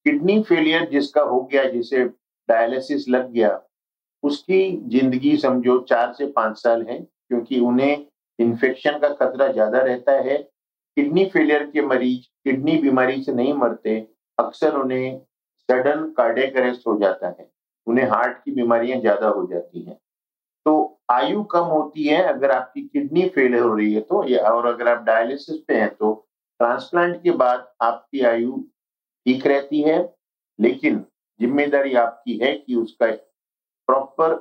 किडनी 0.06 0.42
फेलियर 0.42 0.88
जिसका 0.90 1.23
हो 1.23 1.40
गया, 1.42 1.64
जिसे 1.64 2.04
डायलिसिस 2.49 3.08
लग 3.08 3.30
गया, 3.32 3.61
उसकी 4.23 4.76
ज़िंदगी 4.90 5.37
समझो 5.37 5.78
चार 5.80 6.12
से 6.12 6.26
पाँच 6.26 6.58
साल 6.58 6.82
है, 6.82 6.99
क्योंकि 6.99 7.61
उन्हें 7.61 8.06
इन्फेक्शन 8.38 8.99
का 8.99 9.08
खतरा 9.11 9.49
ज़्यादा 9.49 9.80
रहता 9.80 10.12
है। 10.20 10.37
किडनी 10.96 11.25
फेलियर 11.26 11.64
के 11.70 11.82
मरीज़, 11.82 12.26
किडनी 12.44 12.76
बीमारी 12.78 13.23
से 13.23 13.32
नहीं 13.32 13.54
मरते, 13.54 13.99
अक्सर 14.38 14.76
उन्हें 14.76 15.20
सडन 15.68 16.04
कार्डियक 16.16 16.56
अरेस्ट 16.56 16.87
हो 16.87 16.99
जाता 16.99 17.28
है, 17.28 17.49
उन्हें 17.87 18.06
हार्ट 18.08 18.37
की 18.38 18.50
बीमारियाँ 18.52 19.00
ज़्यादा 19.00 19.28
हो 19.28 19.46
जाती 19.46 19.82
हैं। 19.82 19.99
तो 20.66 20.99
आयु 21.11 21.42
कम 21.44 21.64
होती 21.66 22.04
है, 22.04 22.23
अगर 22.25 22.50
आपकी 22.50 22.80
किडनी 22.82 23.28
फेल 23.28 23.54
हो 23.54 23.75
रही 23.75 23.92
है 23.94 24.00
तो 24.02 24.25
या 24.28 24.49
और 24.50 24.66
अगर 24.66 24.88
आप 24.88 25.02
डायलिसिस 25.04 25.58
पे 25.58 25.75
हैं 25.75 25.88
तो 25.90 26.12
ट्रांसप्लांट 26.61 27.23
के 27.23 27.30
बाद 27.32 27.66
आपकी 27.82 28.20
आयु 28.25 28.56
ठीक 29.26 29.46
रहती 29.46 29.82
है, 29.82 29.99
लेकिन 30.58 31.04
ज़िम्मेदारी 31.40 31.94
आपकी 31.96 32.37
है 32.38 32.52
कि 32.56 32.75
उसका 32.75 33.11
प्रॉपर 33.88 34.32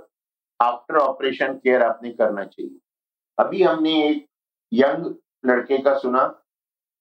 आफ्टर 0.60 0.98
ऑपरेशन 0.98 1.54
केयर 1.56 1.82
आपने 1.84 2.12
करना 2.12 2.44
चाहिए। 2.46 2.78
अभी 3.38 3.64
हमने 3.64 3.92
एक 4.08 4.26
यंग 4.72 5.14
लड़के 5.46 5.78
का 5.78 5.98
सुना 5.98 6.24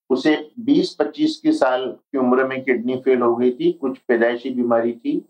उसे 0.09 0.35
20-25 0.59 1.35
की 1.35 1.51
साल 1.51 1.85
की 1.85 2.17
उम्र 2.17 2.47
में 2.47 2.63
किडनी 2.63 2.95
फेल 2.95 3.21
हो 3.21 3.35
गई 3.35 3.51
थी, 3.51 3.71
कुछ 3.71 3.97
पैदाइशी 3.97 4.49
बीमारी 4.49 4.91
थी 4.93 5.21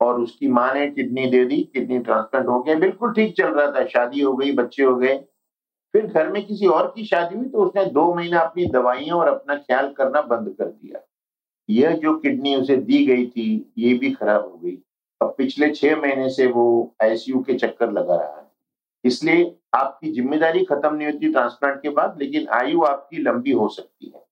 और 0.00 0.20
उसकी 0.20 0.48
माँ 0.48 0.72
ने 0.74 0.86
किडनी 0.90 1.26
दे 1.26 1.44
दी, 1.44 1.62
किडनी 1.62 1.98
ट्रांसप्लांट 1.98 2.46
हो 2.46 2.62
गया, 2.62 2.74
बिल्कुल 2.74 3.12
ठीक 3.12 3.36
चल 3.36 3.48
रहा 3.48 3.70
था, 3.70 3.86
शादी 3.86 4.20
हो 4.20 4.32
गई, 4.36 4.52
बच्चे 4.52 4.82
हो 4.82 4.94
गए। 4.96 5.16
फिर 5.94 6.06
घर 6.06 6.28
में 6.28 6.44
किसी 6.46 6.66
और 6.66 6.92
की 6.96 7.04
शादी 7.04 7.36
हुई 7.36 7.48
तो 7.48 7.64
उसने 7.64 7.84
दो 7.86 8.14
महीना 8.14 8.40
अपनी 8.40 8.66
दवाइयाँ 8.66 9.16
और 9.16 9.28
अपना 9.28 9.54
ख्याल 9.54 9.92
करना 9.92 10.22
बंद 10.22 10.54
कर 10.58 10.64
दिया। 10.64 11.00
यह 11.68 11.96
जो 11.96 12.16
किडनी 12.18 12.54
उसे 12.54 12.76
दी 12.76 13.04
गई 13.06 13.26
थी, 13.26 13.72
ये 13.78 13.94
भी 13.94 14.10
खराब 14.10 14.44
हो 14.44 14.56
गई। 14.56 14.78
अब 15.20 15.34
पिछले 15.38 15.70
छह 15.74 15.96
महीने 15.96 16.28
से 16.30 16.46
वो 16.46 16.94
आईसीयू 17.02 17.40
के 17.40 17.54
चक्कर 17.54 17.92
लगा 17.92 18.16
रहा 18.16 18.36
है। 18.36 18.45
इसलिए 19.06 19.54
आपकी 19.74 20.12
ज़िम्मेदारी 20.12 20.64
खत्म 20.64 20.94
नहीं 20.94 21.06
होती 21.06 21.32
ट्रांसप्लांट 21.32 21.80
के 21.82 21.88
बाद 21.90 22.18
लेकिन 22.20 22.48
आयु 22.54 22.82
आपकी 22.84 23.22
लंबी 23.22 23.52
हो 23.52 23.68
सकती 23.70 24.06
है। 24.06 24.24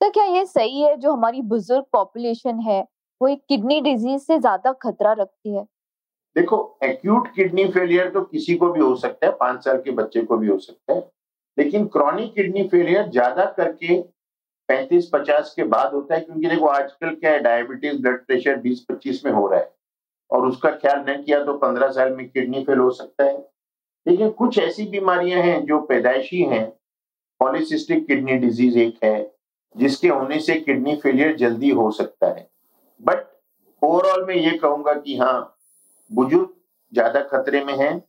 तो 0.00 0.10
क्या 0.10 0.24
ये 0.26 0.44
सही 0.46 0.80
है? 0.80 0.96
जो 0.96 1.12
हमारी 1.12 1.42
बुज़ुर्ग 1.44 1.84
पॉपुलेशन 1.92 2.60
है 2.60 2.80
वो 3.20 3.28
एक 3.28 3.42
किडनी 3.48 3.80
डिज़ीज़ 3.80 4.22
से 4.22 4.38
ज़्यादा 4.38 4.72
खतरा 4.82 5.12
रखती 5.14 5.54
है? 5.54 5.64
देखो 6.36 6.78
एक्यूट 6.84 7.26
किडनी 7.34 7.64
फेलियर 7.70 8.10
तो 8.10 8.20
किसी 8.22 8.54
को 8.56 8.70
भी 8.72 8.80
हो 8.80 8.94
सकता 8.96 9.26
है 9.26 9.32
पाँच 9.40 9.64
साल 9.64 9.80
के 9.82 9.90
बच्चे 9.92 10.22
को 10.22 10.36
भी 10.36 10.48
हो 10.48 10.58
सकता 10.58 10.92
है। 10.92 11.00
लेकिन 11.58 11.86
क्रॉनिक 11.88 12.32
किडनी 12.34 12.62
फेलियर 12.68 13.08
ज़्यादा 13.10 13.44
करके 13.56 14.00
पैंतीस 14.68 15.08
पचास 15.12 15.52
के 15.56 15.64
बाद 15.66 15.92
होता 15.94 16.14
है 16.14 16.20
क्योंकि 16.20 16.48
देखो 16.48 16.66
आजकल 16.68 17.14
क्या 17.14 17.30
है 17.32 17.38
डायबिटीज़ 17.40 18.00
ब्लड 18.02 18.24
प्रेशर 18.26 18.56
बीस 18.58 18.84
पच्चीस 18.88 19.24
में 19.24 19.32
हो 19.32 19.46
रहा 19.48 19.60
है। 19.60 19.72
और 20.30 20.46
उसका 20.46 20.70
ख्याल 20.72 21.04
न 21.08 21.22
किया 21.22 21.44
तो 21.44 21.52
पंद्रह 21.58 21.90
साल 21.92 22.12
में 22.16 22.28
किडनी 22.28 22.62
फेल 22.64 22.78
हो 22.78 22.90
सकता 22.92 23.24
है। 23.24 23.36
लेकिन 24.06 24.30
कुछ 24.32 24.58
ऐसी 24.58 24.84
बीमारियाँ 24.90 25.42
हैं 25.42 25.64
जो 25.66 25.80
पैदाइशी 25.82 26.42
हैं। 26.44 26.66
पॉलिसिस्टिक 27.40 28.06
किडनी 28.06 28.36
डिज़ीज़ 28.38 28.78
एक 28.78 29.04
है 29.04 29.30
जिसके 29.76 30.08
होने 30.08 30.38
से 30.40 30.54
किडनी 30.56 30.94
फेलियर 30.96 31.36
जल्दी 31.36 31.70
हो 31.70 31.90
सकता 31.90 32.26
है। 32.28 32.48
बट 33.00 33.26
ओवरऑल 33.82 34.24
मैं 34.26 34.34
ये 34.34 34.50
कहूँगा 34.58 34.94
कि 34.94 35.16
हाँ 35.16 35.56
बुज़ुर्ग 36.10 36.48
ज़्यादा 36.92 37.20
खतरे 37.22 37.64
में 37.64 37.76
हैं। 37.78 38.02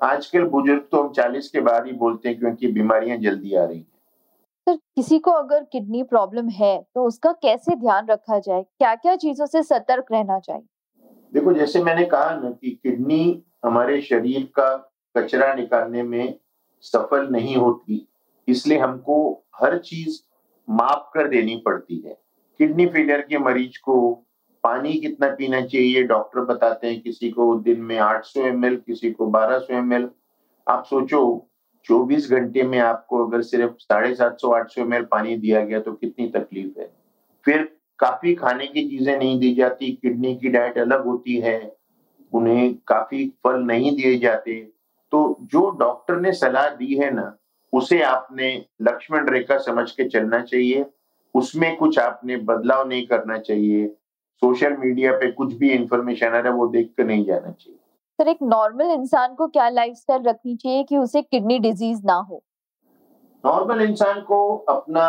आजकल 0.00 0.44
बुज़ुर्ग 0.46 0.82
तो 0.92 1.02
हम 1.02 1.12
चालीस 1.12 1.48
के 1.50 1.60
बाद 1.60 1.86
ही 1.86 1.92
बोलते 1.94 2.28
हैं 2.28 2.38
क्योंकि 2.38 2.72
बीमारियाँ 2.72 3.16
जल्दी 3.18 3.54
आ 3.54 3.64
रही 3.64 3.78
हैं। 3.78 3.86
सर 4.66 4.76
किसी 4.96 5.18
को 5.18 5.30
अगर 5.30 5.62
किडनी 5.72 6.02
प्रॉब्लम 6.02 6.48
है 6.50 6.76
तो 6.94 7.04
उसका 7.04 7.32
कैसे 7.32 7.76
ध्यान 7.76 8.06
रखा 8.06 8.38
जाए? 8.38 8.62
क्या 8.62 8.94
क्या 8.94 9.16
चीज़ों 9.16 9.46
से 9.46 9.62
सतर्क 9.62 10.12
रहना 10.12 10.38
चाहिए? 10.38 10.64
देखो 11.32 11.52
जैसे 11.52 11.82
मैंने 11.82 12.04
कहा 12.06 12.34
ना 12.34 12.50
कि 12.50 12.70
किडनी 12.82 13.42
हमारे 13.64 14.00
शरीर 14.02 14.42
का 14.58 14.74
कचरा 15.18 15.52
निकालने 15.54 16.02
में 16.02 16.34
सफल 16.84 17.28
नहीं 17.30 17.56
होती, 17.56 18.06
इसलिए 18.48 18.78
हमको 18.78 19.44
हर 19.56 19.78
चीज़ 19.80 20.20
माप 20.68 21.10
कर 21.14 21.28
देनी 21.28 21.62
पड़ती 21.66 22.02
है। 22.06 22.16
किडनी 22.60 22.86
फेलियर 22.86 23.20
के 23.20 23.38
मरीज़ 23.38 23.78
को 23.84 24.24
पानी 24.64 24.92
कितना 24.94 25.28
पीना 25.30 25.60
चाहिए, 25.62 26.02
डॉक्टर 26.02 26.40
बताते 26.44 26.86
हैं 26.86 27.00
किसी 27.00 27.30
को 27.30 27.54
दिन 27.60 27.80
में 27.80 27.98
800 27.98 28.40
एम 28.40 28.62
किसी 28.76 29.10
को 29.10 29.26
1200 29.28 29.74
एम 29.74 30.08
आप 30.66 30.84
सोचो 30.84 31.20
24 31.86 32.30
घंटे 32.30 32.62
में 32.62 32.78
आपको 32.78 33.24
अगर 33.26 33.42
सिर्फ़ 33.42 33.72
साढ़े 33.78 34.14
सात 34.14 34.40
सौ, 34.40 34.50
आठ 34.50 34.70
सौ 34.70 34.84
पानी 35.04 35.36
दिया 35.36 35.64
गया 35.64 35.80
तो 35.80 35.92
कितनी 35.92 36.28
तकलीफ़ 36.28 36.80
है। 36.80 36.90
फिर 37.46 37.62
काफ़ी 37.98 38.34
खाने 38.34 38.66
की 38.66 38.88
चीज़ें 38.88 39.16
नहीं 39.18 39.38
दी 39.40 39.54
जाती, 39.54 39.92
किडनी 39.92 40.34
की 40.36 40.48
डाइट 40.48 40.78
अलग 40.78 41.04
होती 41.04 41.36
है, 41.36 41.76
उन्हें 42.32 42.74
काफ़ी 42.88 43.26
फल 43.44 43.62
नहीं 43.62 43.96
दिए 43.96 44.18
जाते। 44.18 44.60
तो 45.12 45.36
जो 45.42 45.68
डॉक्टर 45.70 46.16
ने 46.16 46.32
सलाह 46.32 46.68
दी 46.68 46.94
है 46.96 47.10
ना 47.10 47.36
उसे 47.72 48.02
आपने 48.02 48.64
लक्ष्मण 48.82 49.28
रेखा 49.28 49.58
समझ 49.58 49.90
के 49.90 50.08
चलना 50.08 50.40
चाहिए। 50.40 50.84
उसमें 51.34 51.76
कुछ 51.76 51.98
आपने 51.98 52.36
बदलाव 52.36 52.88
नहीं 52.88 53.06
करना 53.06 53.38
चाहिए। 53.38 53.86
सोशल 54.42 54.76
मीडिया 54.76 55.12
पे 55.12 55.30
कुछ 55.32 55.54
भी 55.54 55.70
इंफॉर्मेशन 55.70 56.26
आ 56.26 56.30
रहा 56.30 56.52
है 56.52 56.58
वो 56.58 56.66
देख 56.66 56.92
कर 56.98 57.04
नहीं 57.04 57.24
जाना 57.24 57.50
चाहिए। 57.50 57.78
सर 58.18 58.28
एक 58.28 58.38
नॉर्मल 58.42 58.90
इंसान 58.90 59.34
को 59.34 59.46
क्या 59.46 59.68
लाइफस्टाइल 59.68 60.22
रखनी 60.22 60.56
चाहिए 60.56 60.84
कि 60.84 60.96
उसे 60.96 61.22
किडनी 61.22 61.58
डिज़ीज़ 61.58 62.04
ना 62.04 62.14
हो? 62.14 62.42
नॉर्मल 63.44 63.82
इंसान 63.82 64.20
को 64.20 64.56
अपना 64.68 65.06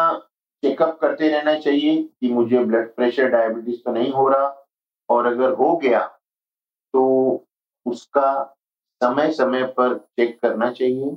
चेकअप 0.63 0.97
करते 1.01 1.29
रहना 1.29 1.55
चाहिए 1.59 2.03
कि 2.03 2.33
मुझे 2.33 2.63
ब्लड 2.63 2.95
प्रेशर 2.95 3.29
डायबिटीज़ 3.29 3.79
तो 3.85 3.91
नहीं 3.91 4.11
हो 4.11 4.27
रहा। 4.27 4.55
और 5.09 5.25
अगर 5.25 5.51
हो 5.51 5.75
गया 5.77 5.99
तो 6.93 7.03
उसका 7.85 8.55
समय 9.01 9.31
समय 9.31 9.63
पर 9.77 9.97
चेक 9.97 10.39
करना 10.41 10.71
चाहिए। 10.71 11.15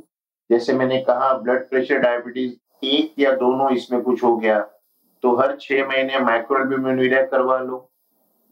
जैसे 0.50 0.72
मैंने 0.72 0.98
कहा 1.02 1.32
ब्लड 1.38 1.68
प्रेशर 1.68 1.98
डायबिटीज़ 1.98 2.86
एक 2.86 3.14
या 3.18 3.32
दोनों 3.36 3.70
इसमें 3.70 4.00
कुछ 4.02 4.22
हो 4.24 4.36
गया 4.36 4.60
तो 5.24 5.34
हर 5.36 5.56
छह 5.60 5.86
महीने 5.88 6.18
माइक्रोअल्ब्यूमिन 6.20 7.26
करवा 7.26 7.58
लो। 7.60 7.88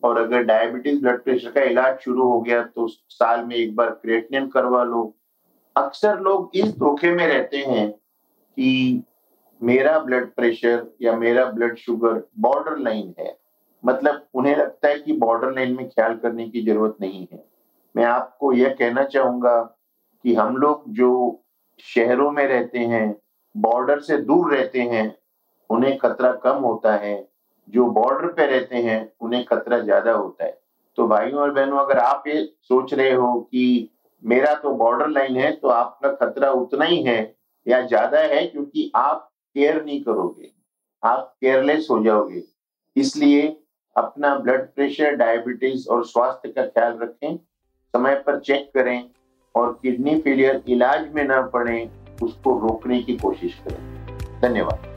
और 0.03 0.19
अगर 0.19 0.43
डायबिटीज़ 0.43 1.01
ब्लड 1.03 1.23
प्रेशर 1.25 1.51
का 1.51 1.63
इलाज 1.63 1.99
शुरू 1.99 2.23
हो 2.23 2.41
गया 2.41 2.63
तो 2.65 2.87
साल 2.89 3.45
में 3.45 3.55
एक 3.57 3.75
बार 3.77 3.91
क्रिएटिनिन 3.93 4.49
करवा 4.49 4.83
लो। 4.85 5.03
अक्सर 5.77 6.21
लोग 6.21 6.51
इस 6.55 6.77
धोखे 6.79 7.11
में 7.11 7.27
रहते 7.27 7.57
हैं 7.59 7.91
कि 7.91 9.03
मेरा 9.61 9.99
ब्लड 9.99 10.33
प्रेशर 10.35 10.87
या 11.03 11.17
मेरा 11.17 11.45
ब्लड 11.45 11.77
शुगर 11.77 12.23
बॉर्डर 12.41 12.79
लाइन 12.79 13.15
है। 13.19 13.37
मतलब 13.85 14.27
उन्हें 14.35 14.57
लगता 14.57 14.89
है 14.89 14.99
कि 14.99 15.13
बॉर्डर 15.19 15.53
लाइन 15.53 15.77
में 15.77 15.89
ख्याल 15.89 16.17
करने 16.17 16.49
की 16.49 16.63
ज़रूरत 16.63 16.97
नहीं 17.01 17.27
है। 17.33 17.45
मैं 17.95 18.05
आपको 18.05 18.53
यह 18.53 18.75
कहना 18.79 19.05
चाहूँगा 19.05 19.59
कि 20.25 20.35
हम 20.35 20.57
लोग 20.57 20.85
जो 20.95 21.11
शहरों 21.85 22.31
में 22.31 22.47
रहते 22.47 22.79
हैं 22.79 23.15
बॉर्डर 23.55 24.01
से 24.01 24.17
दूर 24.19 24.55
रहते 24.55 24.81
हैं, 24.81 25.17
उन्हें 25.71 25.97
खतरा 25.99 26.33
कम 26.35 26.63
होता 26.63 26.95
है। 26.97 27.29
जो 27.69 27.87
बॉर्डर 27.89 28.27
पे 28.29 28.47
रहते 28.47 28.77
हैं, 28.77 29.13
उन्हें 29.21 29.45
खतरा 29.45 29.79
ज़्यादा 29.79 30.13
होता 30.13 30.45
है। 30.45 30.59
तो 30.99 31.07
भाइयों 31.09 31.41
और 31.41 31.51
बहनों, 31.51 31.79
अगर 31.79 31.99
आप 31.99 32.25
ये 32.27 32.45
सोच 32.63 32.95
रहे 32.95 33.13
हो 33.13 33.41
कि 33.43 33.91
मेरा 34.23 34.55
तो 34.55 34.71
बॉर्डर 34.75 35.09
लाइन 35.09 35.37
है 35.37 35.51
तो 35.53 35.69
आपका 35.69 36.13
खतरा 36.17 36.51
उतना 36.53 36.85
ही 36.85 37.03
है 37.03 37.19
या 37.67 37.81
ज़्यादा 37.83 38.19
है 38.21 38.45
क्योंकि 38.47 38.91
आप 38.97 39.31
केयर 39.57 39.85
नहीं 39.85 40.03
करोगे। 40.03 40.51
आप 41.03 41.35
केयरलेस 41.41 41.87
हो 41.91 42.03
जाओगे। 42.05 42.43
इसलिए 42.97 43.47
अपना 43.97 44.35
ब्लड 44.37 44.67
प्रेशर 44.75 45.15
डायबिटीज़ 45.17 45.89
और 45.89 46.05
स्वास्थ्य 46.07 46.49
का 46.49 46.65
ख्याल 46.65 46.99
रखें। 46.99 47.39
समय 47.97 48.15
पर 48.15 48.41
चेक 48.41 48.71
करें 48.75 49.11
और 49.55 49.79
किडनी 49.83 50.21
फेलियर 50.21 50.63
इलाज 50.69 51.13
में 51.15 51.25
न 51.25 51.51
पड़े, 51.53 51.91
उसको 52.23 52.59
रोकने 52.59 53.03
की 53.03 53.17
कोशिश 53.17 53.55
करें। 53.55 54.07
धन्यवाद। 54.43 54.90